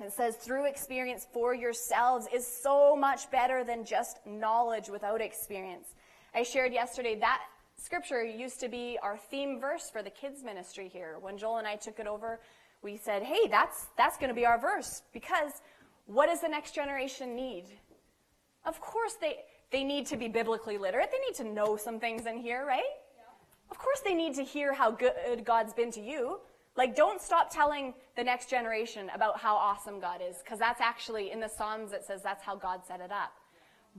[0.01, 5.93] It says, through experience for yourselves is so much better than just knowledge without experience.
[6.33, 7.41] I shared yesterday that
[7.77, 11.17] scripture used to be our theme verse for the kids ministry here.
[11.19, 12.39] When Joel and I took it over,
[12.81, 15.51] we said, hey, that's, that's going to be our verse because
[16.05, 17.65] what does the next generation need?
[18.65, 19.37] Of course, they,
[19.71, 21.11] they need to be biblically literate.
[21.11, 22.83] They need to know some things in here, right?
[23.15, 23.23] Yeah.
[23.71, 26.39] Of course, they need to hear how good God's been to you.
[26.79, 31.29] Like, don't stop telling the next generation about how awesome God is, because that's actually
[31.29, 33.33] in the Psalms, it says that's how God set it up.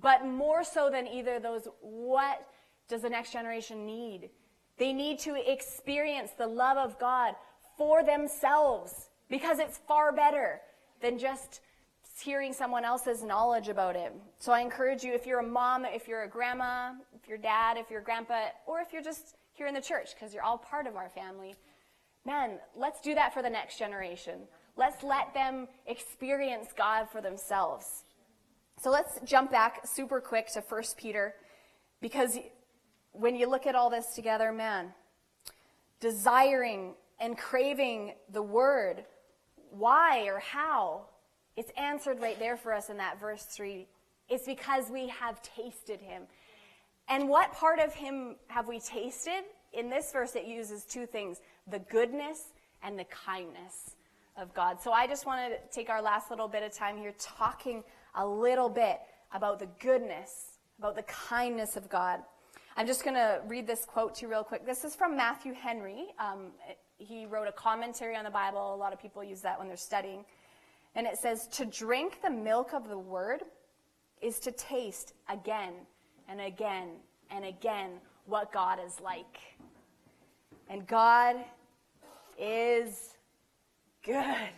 [0.01, 2.49] But more so than either those, what
[2.89, 4.31] does the next generation need?
[4.79, 7.35] They need to experience the love of God
[7.77, 10.63] for themselves, because it's far better
[11.03, 11.61] than just
[12.19, 14.11] hearing someone else's knowledge about it.
[14.39, 17.77] So I encourage you, if you're a mom, if you're a grandma, if you're dad,
[17.77, 20.87] if you're grandpa, or if you're just here in the church, because you're all part
[20.87, 21.55] of our family,
[22.31, 24.43] man, let's do that for the next generation.
[24.77, 28.05] Let's let them experience God for themselves.
[28.81, 31.35] So let's jump back super quick to 1 Peter.
[32.01, 32.39] Because
[33.11, 34.93] when you look at all this together, man,
[35.99, 39.05] desiring and craving the word,
[39.71, 41.07] why or how,
[41.57, 43.89] it's answered right there for us in that verse 3.
[44.29, 46.23] It's because we have tasted him.
[47.09, 49.43] And what part of him have we tasted?
[49.73, 52.53] In this verse, it uses two things the goodness
[52.83, 53.97] and the kindness
[54.37, 54.81] of God.
[54.81, 58.27] So I just want to take our last little bit of time here talking a
[58.27, 59.01] little bit
[59.33, 62.21] about the goodness, about the kindness of God.
[62.77, 64.65] I'm just going to read this quote to you real quick.
[64.65, 66.07] This is from Matthew Henry.
[66.19, 66.53] Um,
[66.99, 68.75] he wrote a commentary on the Bible.
[68.75, 70.25] A lot of people use that when they're studying.
[70.95, 73.43] And it says, To drink the milk of the word
[74.21, 75.75] is to taste again
[76.29, 76.89] and again
[77.31, 77.93] and again
[78.31, 79.39] what God is like.
[80.69, 81.37] And God
[82.39, 83.15] is
[84.05, 84.51] good.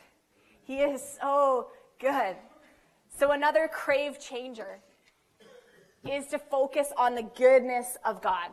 [0.65, 1.69] He is so
[2.01, 2.37] good.
[3.19, 4.79] So, another crave changer
[6.09, 8.51] is to focus on the goodness of God.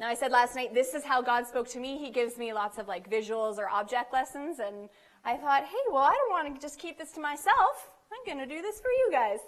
[0.00, 1.98] Now, I said last night, this is how God spoke to me.
[1.98, 4.58] He gives me lots of like visuals or object lessons.
[4.58, 4.88] And
[5.24, 7.90] I thought, hey, well, I don't want to just keep this to myself.
[8.12, 9.38] I'm going to do this for you guys.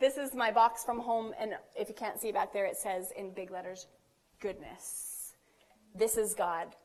[0.00, 1.34] This is my box from home.
[1.38, 3.86] And if you can't see back there, it says in big letters,
[4.44, 5.32] goodness.
[5.94, 6.76] This is God.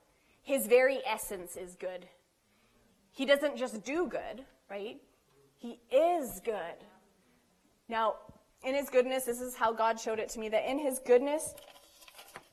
[0.43, 2.08] His very essence is good.
[3.12, 4.95] He doesn't just do good, right?
[5.58, 6.78] He is good.
[7.89, 8.15] Now,
[8.63, 11.54] in his goodness, this is how God showed it to me that in his goodness,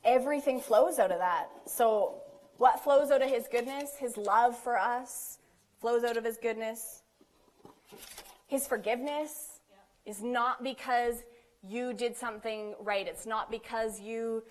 [0.05, 1.51] everything flows out of that.
[1.67, 2.23] So,
[2.57, 3.91] what flows out of his goodness?
[4.01, 5.39] His love for us
[5.81, 7.03] flows out of his goodness.
[8.49, 9.61] His forgiveness
[10.05, 11.23] is not because
[11.63, 13.07] you did something right.
[13.07, 14.43] It's not because you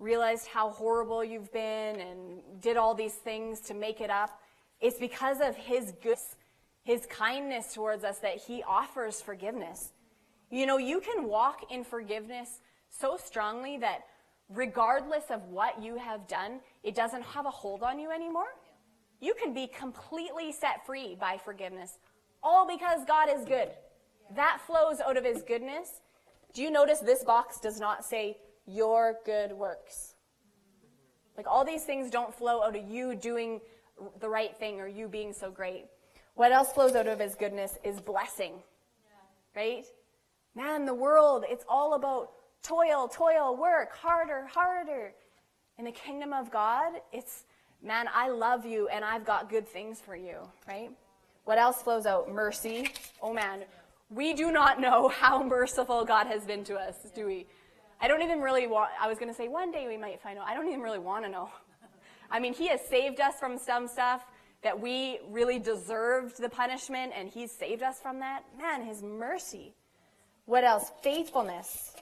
[0.00, 4.40] realized how horrible you've been and did all these things to make it up.
[4.80, 6.36] It's because of his goodness,
[6.82, 9.92] his kindness towards us that he offers forgiveness.
[10.50, 14.06] You know, you can walk in forgiveness so strongly that
[14.48, 18.48] regardless of what you have done, it doesn't have a hold on you anymore.
[19.20, 21.98] You can be completely set free by forgiveness,
[22.42, 23.68] all because God is good.
[24.34, 26.00] That flows out of his goodness.
[26.54, 28.38] Do you notice this box does not say
[28.70, 30.14] your good works?
[31.36, 33.60] Like all these things don't flow out of you doing
[34.20, 35.86] the right thing or you being so great.
[36.34, 38.54] What else flows out of his goodness is blessing.
[39.54, 39.84] Right?
[40.54, 42.30] Man, the world, it's all about
[42.62, 45.12] toil, toil, work, harder, harder.
[45.78, 47.44] In the kingdom of God, it's,
[47.82, 50.36] man, I love you and I've got good things for you,
[50.68, 50.90] right?
[51.44, 52.30] What else flows out?
[52.30, 52.90] Mercy.
[53.22, 53.64] Oh man,
[54.10, 57.46] we do not know how merciful God has been to us, do we?
[58.00, 60.38] I don't even really want, I was going to say one day we might find
[60.38, 60.46] out.
[60.46, 61.50] I don't even really want to know.
[62.30, 64.24] I mean, He has saved us from some stuff
[64.62, 68.44] that we really deserved the punishment, and He's saved us from that.
[68.58, 69.74] Man, His mercy.
[70.46, 70.90] What else?
[71.02, 71.94] Faithfulness.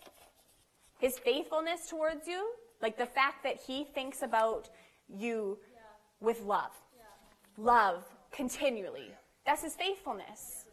[0.99, 2.49] His faithfulness towards you,
[2.81, 4.69] like the fact that He thinks about
[5.09, 5.81] you yeah.
[6.21, 6.71] with love.
[6.97, 7.65] Yeah.
[7.65, 9.11] Love continually.
[9.47, 10.67] That's His faithfulness,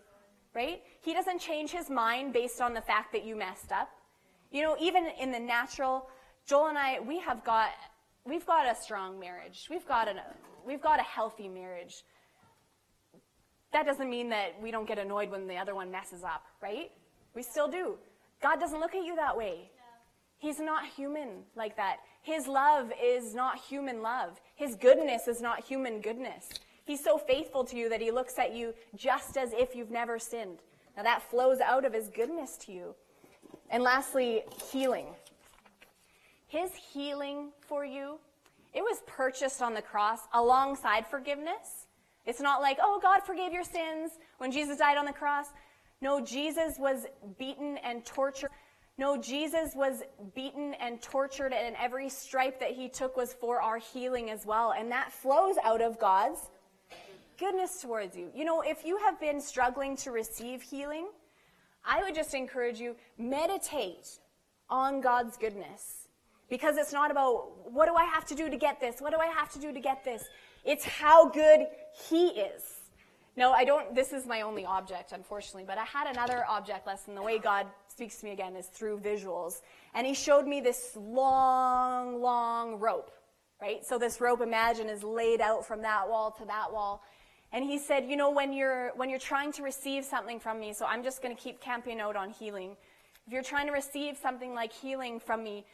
[0.53, 0.81] right?
[1.01, 3.89] He doesn't change His mind based on the fact that you messed up.
[4.55, 6.07] You know, even in the natural,
[6.47, 7.71] Joel and I, we have got
[8.23, 9.67] we've got a strong marriage.
[9.69, 10.13] We've got a
[10.65, 12.05] we've got a healthy marriage.
[13.73, 16.89] That doesn't mean that we don't get annoyed when the other one messes up, right?
[17.35, 17.97] We still do.
[18.41, 19.71] God doesn't look at you that way.
[20.37, 21.97] He's not human like that.
[22.21, 24.39] His love is not human love.
[24.55, 26.47] His goodness is not human goodness.
[26.85, 30.17] He's so faithful to you that he looks at you just as if you've never
[30.17, 30.59] sinned.
[30.95, 32.95] Now that flows out of his goodness to you.
[33.69, 35.07] And lastly, healing.
[36.47, 38.19] His healing for you,
[38.73, 41.87] it was purchased on the cross alongside forgiveness.
[42.25, 45.47] It's not like, oh, God forgave your sins when Jesus died on the cross.
[46.01, 47.05] No, Jesus was
[47.37, 48.49] beaten and tortured.
[48.97, 50.03] No, Jesus was
[50.35, 54.73] beaten and tortured, and every stripe that he took was for our healing as well.
[54.77, 56.39] And that flows out of God's
[57.37, 58.29] goodness towards you.
[58.33, 61.07] You know, if you have been struggling to receive healing,
[61.85, 64.19] I would just encourage you meditate
[64.69, 66.07] on God's goodness.
[66.49, 69.01] Because it's not about what do I have to do to get this?
[69.01, 70.23] What do I have to do to get this?
[70.63, 71.67] It's how good
[72.09, 72.61] He is.
[73.37, 77.15] No, I don't, this is my only object, unfortunately, but I had another object lesson.
[77.15, 79.61] The way God speaks to me again is through visuals.
[79.93, 83.11] And He showed me this long, long rope,
[83.61, 83.85] right?
[83.85, 87.03] So this rope, imagine, is laid out from that wall to that wall.
[87.55, 90.73] And he said, you know, when you're, when you're trying to receive something from me,
[90.73, 92.75] so I'm just going to keep camping out on healing.
[93.25, 95.65] If you're trying to receive something like healing from me,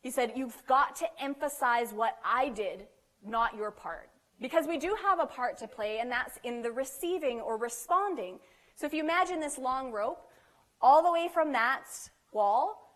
[0.00, 2.86] he said, You've got to emphasize what I did,
[3.26, 4.10] not your part.
[4.40, 8.38] Because we do have a part to play, and that's in the receiving or responding.
[8.76, 10.30] So if you imagine this long rope,
[10.80, 11.82] all the way from that
[12.30, 12.94] wall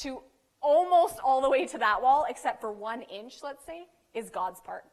[0.00, 0.20] to
[0.60, 4.60] almost all the way to that wall, except for one inch, let's say, is God's
[4.60, 4.84] part.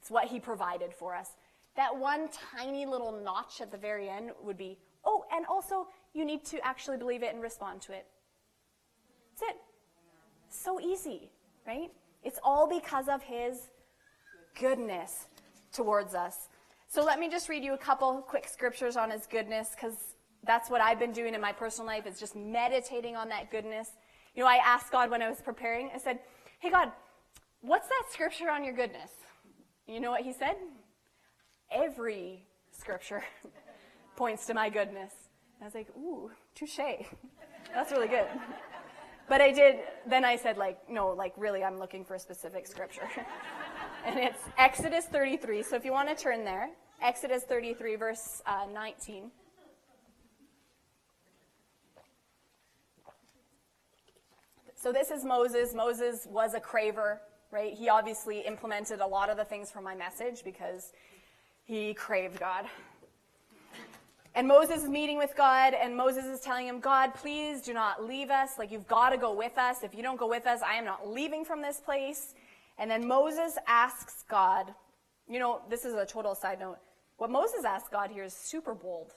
[0.00, 1.30] It's what He provided for us.
[1.78, 6.24] That one tiny little notch at the very end would be, oh, and also you
[6.24, 8.04] need to actually believe it and respond to it.
[9.30, 9.56] That's it.
[10.48, 11.30] So easy,
[11.68, 11.92] right?
[12.24, 13.68] It's all because of His
[14.58, 15.28] goodness
[15.72, 16.48] towards us.
[16.88, 20.68] So let me just read you a couple quick scriptures on His goodness because that's
[20.70, 23.90] what I've been doing in my personal life is just meditating on that goodness.
[24.34, 26.18] You know, I asked God when I was preparing, I said,
[26.58, 26.90] Hey, God,
[27.60, 29.12] what's that scripture on your goodness?
[29.86, 30.56] You know what He said?
[31.70, 33.22] Every scripture
[34.16, 35.12] points to my goodness.
[35.58, 36.78] And I was like, Ooh, touche.
[37.74, 38.26] That's really good.
[39.28, 42.66] But I did, then I said, like, no, like, really, I'm looking for a specific
[42.66, 43.08] scripture.
[44.06, 45.62] and it's Exodus 33.
[45.62, 46.70] So if you want to turn there,
[47.02, 49.30] Exodus 33, verse uh, 19.
[54.74, 55.74] So this is Moses.
[55.74, 57.18] Moses was a craver,
[57.50, 57.74] right?
[57.74, 60.92] He obviously implemented a lot of the things from my message because
[61.68, 62.64] he craved God.
[64.34, 68.06] And Moses is meeting with God, and Moses is telling him, God, please do not
[68.06, 68.52] leave us.
[68.58, 69.82] Like, you've got to go with us.
[69.82, 72.34] If you don't go with us, I am not leaving from this place.
[72.78, 74.72] And then Moses asks God,
[75.28, 76.78] you know, this is a total side note.
[77.18, 79.12] What Moses asks God here is super bold.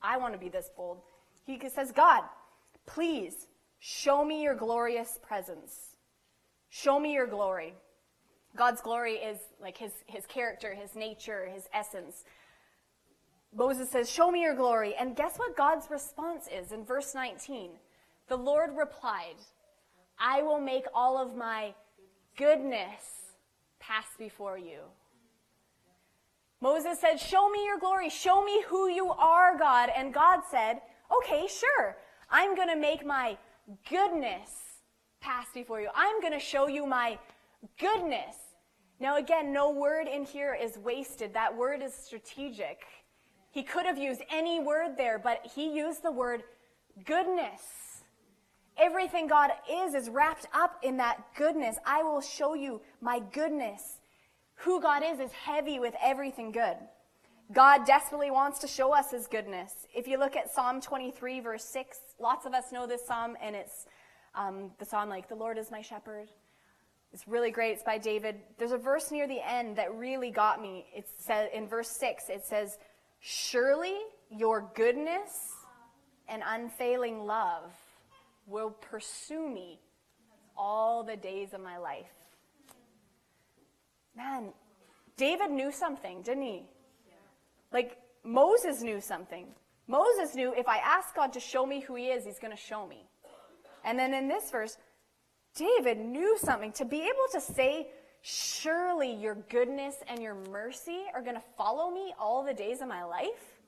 [0.00, 0.98] I want to be this bold.
[1.46, 2.22] He says, God,
[2.86, 3.48] please
[3.80, 5.96] show me your glorious presence.
[6.68, 7.74] Show me your glory.
[8.58, 12.24] God's glory is like his, his character, his nature, his essence.
[13.54, 14.94] Moses says, Show me your glory.
[14.98, 17.70] And guess what God's response is in verse 19?
[18.28, 19.36] The Lord replied,
[20.18, 21.72] I will make all of my
[22.36, 23.28] goodness
[23.78, 24.80] pass before you.
[26.60, 28.10] Moses said, Show me your glory.
[28.10, 29.90] Show me who you are, God.
[29.96, 30.80] And God said,
[31.22, 31.96] Okay, sure.
[32.28, 33.38] I'm going to make my
[33.88, 34.50] goodness
[35.20, 35.88] pass before you.
[35.94, 37.18] I'm going to show you my
[37.78, 38.34] goodness.
[39.00, 41.34] Now, again, no word in here is wasted.
[41.34, 42.80] That word is strategic.
[43.50, 46.42] He could have used any word there, but he used the word
[47.04, 47.62] goodness.
[48.76, 51.76] Everything God is is wrapped up in that goodness.
[51.84, 53.98] I will show you my goodness.
[54.62, 56.76] Who God is is heavy with everything good.
[57.52, 59.72] God desperately wants to show us his goodness.
[59.94, 63.56] If you look at Psalm 23, verse 6, lots of us know this psalm, and
[63.56, 63.86] it's
[64.34, 66.28] um, the psalm like, The Lord is my shepherd.
[67.12, 67.72] It's really great.
[67.72, 68.36] It's by David.
[68.58, 70.86] There's a verse near the end that really got me.
[70.94, 72.78] It says in verse 6, it says,
[73.20, 73.96] Surely
[74.30, 75.30] your goodness
[76.28, 77.72] and unfailing love
[78.46, 79.80] will pursue me
[80.56, 82.06] all the days of my life.
[84.16, 84.52] Man,
[85.16, 86.62] David knew something, didn't he?
[87.72, 89.46] Like Moses knew something.
[89.86, 92.62] Moses knew if I ask God to show me who he is, he's going to
[92.62, 93.08] show me.
[93.84, 94.76] And then in this verse,
[95.58, 96.72] David knew something.
[96.72, 97.88] To be able to say,
[98.20, 102.88] Surely your goodness and your mercy are going to follow me all the days of
[102.88, 103.60] my life.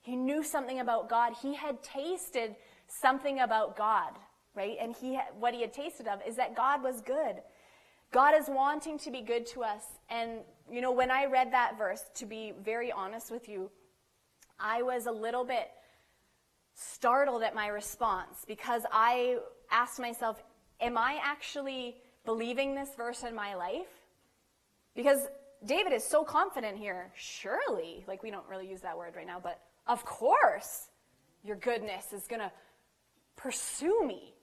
[0.00, 1.34] He knew something about God.
[1.40, 2.56] He had tasted
[2.86, 4.12] something about God,
[4.54, 4.76] right?
[4.80, 7.36] And he what he had tasted of is that God was good.
[8.10, 9.82] God is wanting to be good to us.
[10.08, 13.70] And you know, when I read that verse, to be very honest with you,
[14.58, 15.70] I was a little bit
[16.74, 19.38] startled at my response because I
[19.70, 20.42] asked myself,
[20.84, 23.88] am I actually believing this verse in my life?
[24.94, 25.26] Because
[25.64, 27.10] David is so confident here.
[27.16, 30.88] Surely, like we don't really use that word right now, but of course,
[31.42, 32.52] your goodness is going to
[33.36, 34.34] pursue me.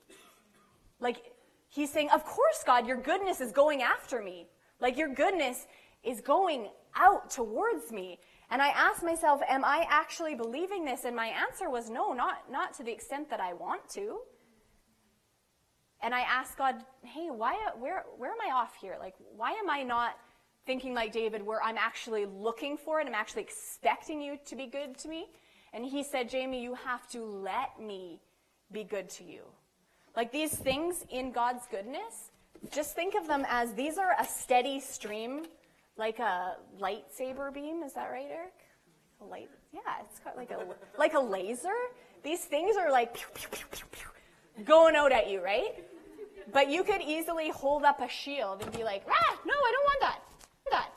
[0.99, 1.33] Like
[1.69, 4.47] he's saying, Of course, God, your goodness is going after me.
[4.79, 5.67] Like your goodness
[6.03, 8.19] is going out towards me.
[8.49, 11.05] And I asked myself, Am I actually believing this?
[11.05, 14.19] And my answer was no, not, not to the extent that I want to.
[16.03, 18.97] And I asked God, hey, why, where, where am I off here?
[18.99, 20.17] Like, why am I not
[20.65, 23.07] thinking like David, where I'm actually looking for it?
[23.07, 25.27] I'm actually expecting you to be good to me?
[25.73, 28.19] And he said, Jamie, you have to let me
[28.71, 29.43] be good to you.
[30.15, 32.31] Like these things in God's goodness,
[32.71, 35.43] just think of them as these are a steady stream,
[35.97, 37.83] like a lightsaber beam.
[37.83, 38.53] Is that right, Eric?
[39.21, 39.49] A light?
[39.71, 40.65] Yeah, it's got like a
[40.97, 41.69] like a laser.
[42.23, 45.83] These things are like pew, pew, pew, going out at you, right?
[46.51, 49.83] But you could easily hold up a shield and be like, ah, no, I don't
[49.85, 50.19] want that.
[50.71, 50.89] that,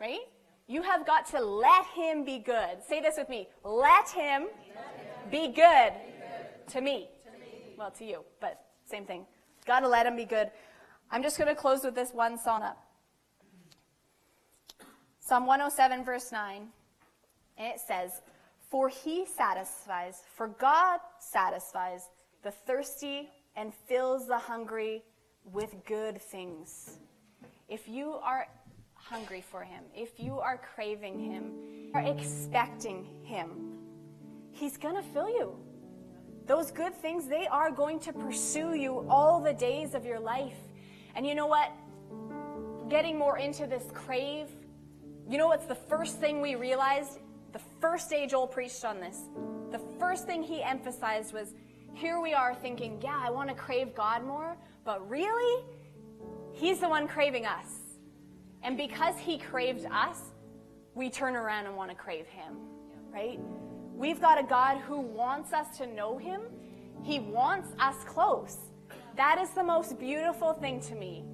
[0.00, 0.20] right?
[0.66, 2.78] You have got to let him be good.
[2.88, 3.48] Say this with me.
[3.64, 4.46] Let him
[5.30, 5.92] be good
[6.68, 7.08] to me.
[7.76, 9.26] Well, to you, but same thing.
[9.66, 10.50] Got to let him be good.
[11.10, 12.78] I'm just to close with this one song up.
[15.18, 16.68] Psalm 107, verse 9.
[17.58, 18.22] And it says,
[18.70, 22.08] For he satisfies, for God satisfies
[22.42, 25.02] the thirsty and fills the hungry
[25.52, 26.98] with good things.
[27.68, 28.46] If you are
[28.94, 31.52] hungry for Him, if you are craving Him,
[31.94, 33.78] are expecting Him,
[34.52, 35.56] He's going to fill you.
[36.46, 40.58] Those good things, they are going to pursue you all the days of your life.
[41.14, 41.70] And you know what?
[42.88, 44.48] Getting more into this crave,
[45.28, 47.20] you know what's the first thing we realized?
[47.52, 49.20] The first day Joel preached on this,
[49.70, 51.54] the first thing he emphasized was
[51.94, 55.64] here we are thinking, yeah, I want to crave God more, but really,
[56.52, 57.66] He's the one craving us.
[58.62, 60.18] And because He craved us,
[60.94, 62.56] we turn around and want to crave Him,
[63.12, 63.38] right?
[63.94, 66.42] We've got a God who wants us to know Him,
[67.02, 68.56] He wants us close.
[69.16, 71.24] That is the most beautiful thing to me.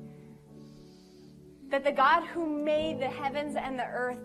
[1.68, 4.18] That the God who made the heavens and the earth,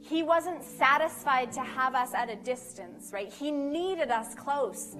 [0.00, 3.32] He wasn't satisfied to have us at a distance, right?
[3.32, 4.96] He needed us close.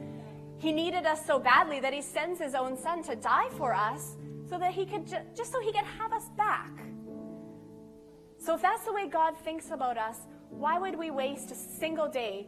[0.61, 4.17] He needed us so badly that he sends his own son to die for us
[4.47, 6.71] so that he could ju- just so he could have us back.
[8.37, 10.19] So if that's the way God thinks about us,
[10.51, 12.47] why would we waste a single day?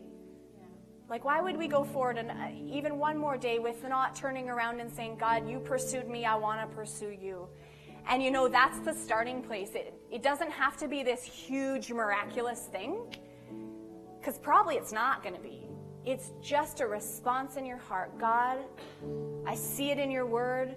[1.08, 4.50] Like why would we go forward and uh, even one more day with not turning
[4.50, 7.48] around and saying, "God, you pursued me, I want to pursue you."
[8.06, 9.70] And you know, that's the starting place.
[9.74, 13.16] It, it doesn't have to be this huge miraculous thing
[14.22, 15.71] cuz probably it's not going to be.
[16.04, 18.18] It's just a response in your heart.
[18.18, 18.58] God,
[19.46, 20.74] I see it in your word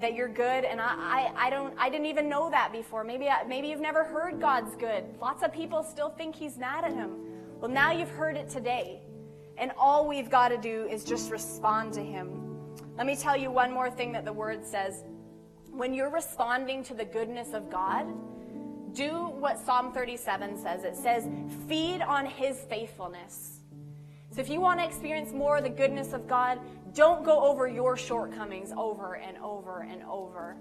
[0.00, 3.02] that you're good, and I, I, I don't I didn't even know that before.
[3.02, 5.04] Maybe I, maybe you've never heard God's good.
[5.20, 7.16] Lots of people still think He's mad at Him.
[7.60, 9.00] Well, now you've heard it today,
[9.56, 12.42] and all we've got to do is just respond to Him.
[12.96, 15.02] Let me tell you one more thing that the Word says.
[15.70, 18.06] When you're responding to the goodness of God,
[18.94, 20.84] do what Psalm 37 says.
[20.84, 21.28] It says,
[21.68, 23.60] "Feed on His faithfulness."
[24.36, 26.60] So if you want to experience more of the goodness of God,
[26.92, 30.58] don't go over your shortcomings over and over and over.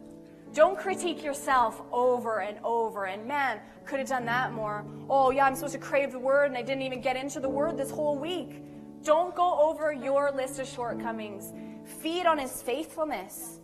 [0.53, 3.07] Don't critique yourself over and over.
[3.07, 4.85] And man, could have done that more.
[5.09, 7.49] Oh, yeah, I'm supposed to crave the word and I didn't even get into the
[7.49, 8.63] word this whole week.
[9.03, 11.51] Don't go over your list of shortcomings.
[11.99, 13.59] Feed on his faithfulness.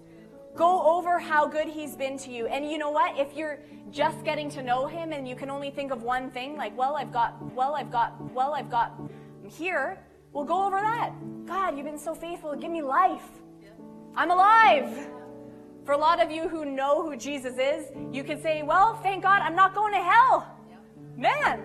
[0.57, 2.47] Go over how good he's been to you.
[2.47, 3.17] And you know what?
[3.17, 3.59] If you're
[3.91, 6.97] just getting to know him and you can only think of one thing, like, well,
[6.97, 8.99] I've got, well, I've got, well, I've got
[9.49, 9.99] here,
[10.33, 11.13] we'll go over that.
[11.45, 12.55] God, you've been so faithful.
[12.55, 13.27] Give me life.
[14.15, 15.07] I'm alive.
[15.85, 19.23] For a lot of you who know who Jesus is, you can say, Well, thank
[19.23, 20.47] God I'm not going to hell.
[21.17, 21.61] Man,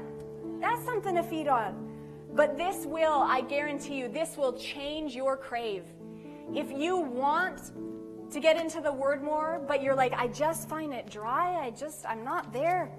[0.61, 1.87] that's something to feed on.
[2.35, 5.85] But this will, I guarantee you, this will change your crave.
[6.55, 7.73] If you want
[8.31, 11.71] to get into the word more, but you're like, I just find it dry, I
[11.71, 12.91] just, I'm not there,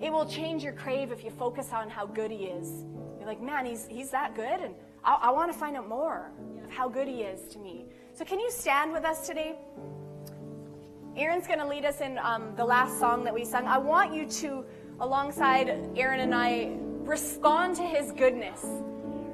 [0.00, 2.84] it will change your crave if you focus on how good he is.
[3.20, 6.32] You're like, man, he's, he's that good, and I, I want to find out more
[6.64, 7.84] of how good he is to me.
[8.14, 9.56] So, can you stand with us today?
[11.16, 13.66] Aaron's going to lead us in um, the last song that we sung.
[13.66, 14.64] I want you to,
[15.00, 18.64] alongside Aaron and I, respond to his goodness.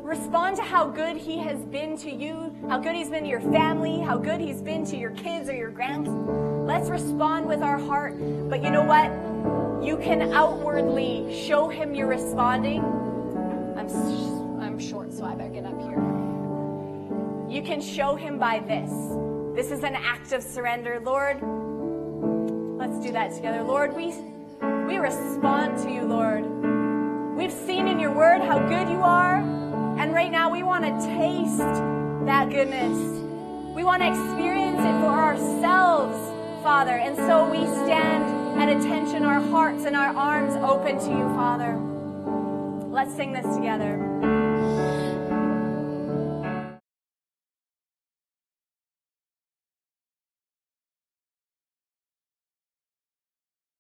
[0.03, 3.41] Respond to how good he has been to you, how good he's been to your
[3.41, 6.67] family, how good he's been to your kids or your grandkids.
[6.67, 8.15] Let's respond with our heart.
[8.49, 9.13] But you know what?
[9.85, 13.06] You can outwardly show him you're responding.
[13.79, 16.01] I'm, I'm short, so I better get up here.
[17.49, 18.91] You can show him by this.
[19.55, 21.01] This is an act of surrender.
[21.01, 21.37] Lord,
[22.79, 23.63] let's do that together.
[23.63, 24.15] Lord, we,
[24.87, 26.45] we respond to you, Lord.
[27.37, 29.37] We've seen in your word how good you are.
[29.99, 31.59] And right now we want to taste
[32.27, 32.97] that goodness.
[33.75, 36.17] We want to experience it for ourselves,
[36.63, 36.93] Father.
[36.93, 41.96] And so we stand at attention, our hearts and our arms open to you, Father.
[42.97, 44.16] Let's sing this together.